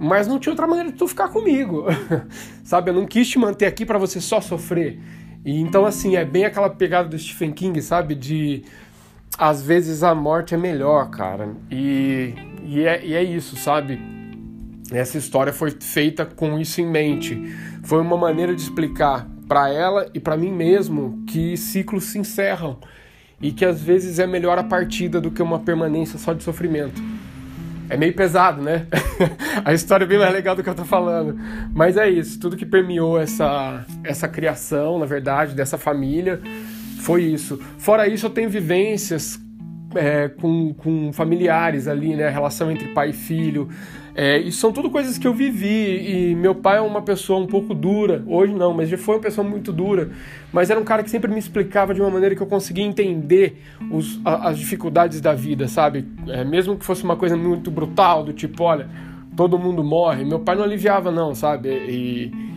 [0.00, 1.84] mas não tinha outra maneira de tu ficar comigo,
[2.64, 2.90] sabe?
[2.90, 4.98] Eu não quis te manter aqui para você só sofrer.
[5.44, 8.14] E então, assim, é bem aquela pegada do Stephen King, sabe?
[8.14, 8.64] De
[9.38, 11.50] às vezes a morte é melhor, cara.
[11.70, 12.34] E,
[12.64, 14.00] e, é, e é isso, sabe?
[14.90, 17.40] essa história foi feita com isso em mente.
[17.82, 22.78] Foi uma maneira de explicar para ela e para mim mesmo que ciclos se encerram
[23.40, 27.00] e que às vezes é melhor a partida do que uma permanência só de sofrimento.
[27.90, 28.86] É meio pesado, né?
[29.64, 31.36] a história é bem mais legal do que eu tô falando.
[31.74, 36.40] Mas é isso, tudo que permeou essa, essa criação, na verdade, dessa família,
[37.00, 37.60] foi isso.
[37.78, 39.40] Fora isso, eu tenho vivências
[39.96, 42.28] é, com, com familiares ali, né?
[42.28, 43.68] A relação entre pai e filho.
[44.14, 46.30] É, e são tudo coisas que eu vivi.
[46.30, 48.22] E meu pai é uma pessoa um pouco dura.
[48.26, 50.10] Hoje não, mas já foi uma pessoa muito dura.
[50.52, 53.62] Mas era um cara que sempre me explicava de uma maneira que eu conseguia entender
[53.90, 56.06] os, as dificuldades da vida, sabe?
[56.28, 58.88] É, mesmo que fosse uma coisa muito brutal, do tipo, olha,
[59.36, 60.24] todo mundo morre.
[60.24, 61.68] Meu pai não aliviava, não, sabe?
[61.68, 62.49] E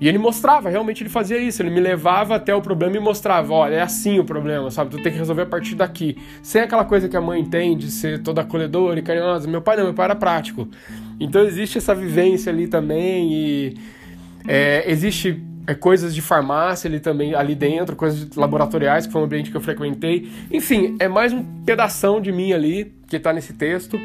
[0.00, 1.62] e ele mostrava, realmente ele fazia isso.
[1.62, 4.90] Ele me levava até o problema e mostrava: olha, é assim o problema, sabe?
[4.90, 6.18] Tu tem que resolver a partir daqui.
[6.42, 9.48] Sem aquela coisa que a mãe tem de ser toda acolhedora e carinhosa.
[9.48, 10.68] Meu pai não, meu pai era prático.
[11.18, 13.74] Então existe essa vivência ali também e
[14.46, 19.24] é, existe é, coisas de farmácia ali também, ali dentro, coisas laboratoriais, que foi um
[19.24, 20.30] ambiente que eu frequentei.
[20.50, 23.98] Enfim, é mais um pedação de mim ali que está nesse texto.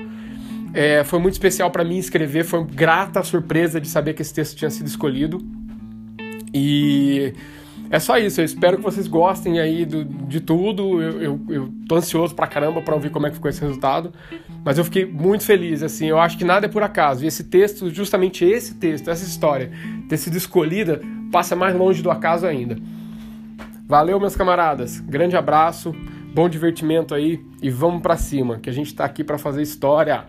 [0.73, 4.55] É, foi muito especial para mim escrever, foi grata surpresa de saber que esse texto
[4.55, 5.37] tinha sido escolhido.
[6.53, 7.33] E
[7.89, 11.01] é só isso, eu espero que vocês gostem aí do, de tudo.
[11.01, 14.13] Eu, eu, eu tô ansioso pra caramba pra ouvir como é que ficou esse resultado.
[14.63, 17.25] Mas eu fiquei muito feliz, assim, eu acho que nada é por acaso.
[17.25, 19.71] E esse texto, justamente esse texto, essa história,
[20.07, 22.77] ter sido escolhida, passa mais longe do acaso ainda.
[23.85, 25.01] Valeu, meus camaradas.
[25.01, 25.93] Grande abraço,
[26.33, 30.27] bom divertimento aí e vamos para cima, que a gente tá aqui para fazer história.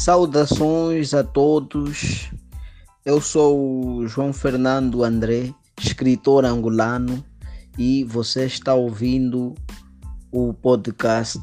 [0.00, 2.30] Saudações a todos.
[3.04, 7.22] Eu sou João Fernando André, escritor angolano,
[7.76, 9.54] e você está ouvindo
[10.32, 11.42] o podcast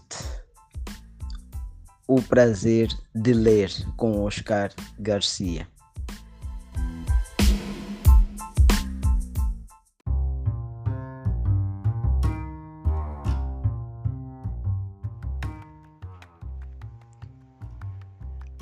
[2.07, 5.67] O Prazer de Ler com Oscar Garcia.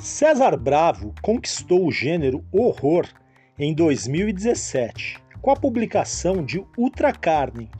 [0.05, 3.07] César Bravo conquistou o gênero horror
[3.57, 7.71] em 2017 com a publicação de Ultra Carne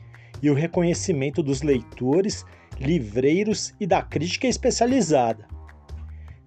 [0.41, 2.43] e o reconhecimento dos leitores,
[2.80, 5.47] livreiros e da crítica especializada.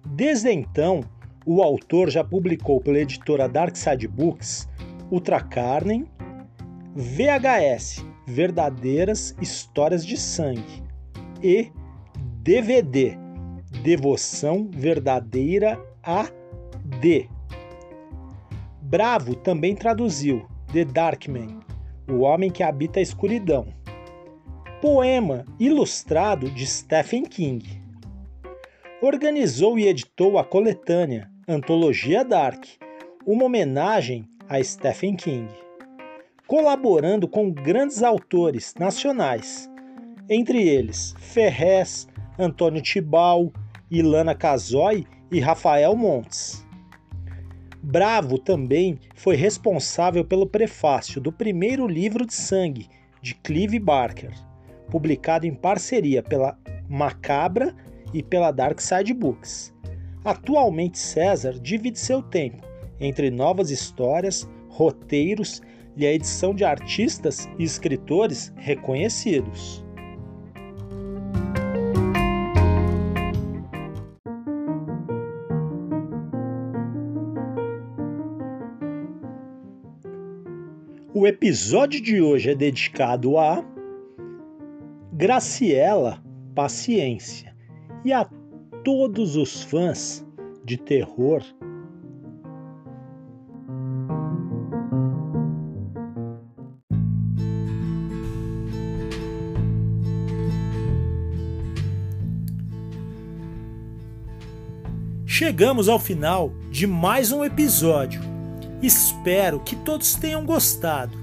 [0.05, 0.99] Desde então,
[1.45, 4.67] o autor já publicou pela editora Darkside Books
[5.09, 6.05] Ultra Carne,
[6.93, 10.83] VHS Verdadeiras Histórias de Sangue
[11.41, 11.71] e
[12.43, 13.28] DVD
[13.81, 16.27] Devoção Verdadeira a
[16.83, 17.29] D.
[18.81, 21.59] Bravo também traduziu The Darkman,
[22.09, 23.67] O Homem que Habita a Escuridão,
[24.81, 27.81] poema ilustrado de Stephen King.
[29.01, 32.65] Organizou e editou a coletânea Antologia Dark,
[33.25, 35.47] uma homenagem a Stephen King,
[36.45, 39.69] colaborando com grandes autores nacionais,
[40.29, 43.53] entre eles Ferrez, Antônio Tibau,
[43.91, 46.65] Ilana Casoy e Rafael Montes.
[47.81, 52.87] Bravo também foi responsável pelo prefácio do primeiro livro de sangue
[53.21, 54.31] de Clive Barker,
[54.91, 57.75] publicado em parceria pela Macabra
[58.13, 59.73] e pela Dark Side Books.
[60.23, 62.63] Atualmente, César divide seu tempo
[62.99, 65.61] entre novas histórias, roteiros
[65.95, 69.83] e a edição de artistas e escritores reconhecidos.
[81.19, 83.61] O episódio de hoje é dedicado a
[85.11, 86.23] Graciela
[86.55, 87.53] Paciência
[88.05, 88.23] e a
[88.85, 90.25] todos os fãs
[90.63, 91.43] de terror.
[105.25, 108.28] Chegamos ao final de mais um episódio
[108.81, 111.17] Espero que todos tenham gostado.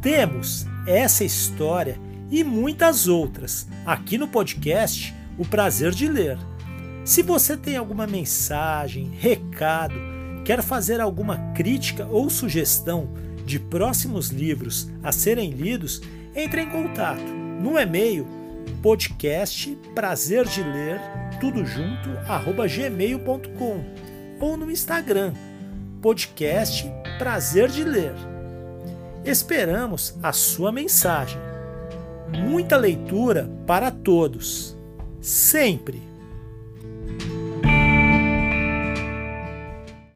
[0.00, 1.98] Temos essa história
[2.30, 6.38] e muitas outras aqui no podcast O Prazer de Ler.
[7.04, 9.94] Se você tem alguma mensagem, recado,
[10.44, 13.08] quer fazer alguma crítica ou sugestão
[13.46, 16.02] de próximos livros a serem lidos,
[16.34, 17.22] entre em contato
[17.60, 18.26] no e-mail
[18.82, 21.00] podcast prazer de ler
[21.40, 23.84] tudo junto arroba gmail.com
[24.38, 25.32] ou no Instagram
[26.00, 26.84] podcast
[27.18, 28.14] Prazer de Ler.
[29.24, 31.38] Esperamos a sua mensagem.
[32.28, 34.76] Muita leitura para todos.
[35.20, 36.07] Sempre!